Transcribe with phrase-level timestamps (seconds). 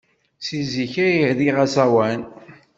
[0.47, 2.21] Seg zik ay riɣ aẓawan.